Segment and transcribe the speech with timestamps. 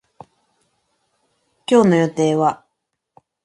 [1.67, 2.65] 今日の予定は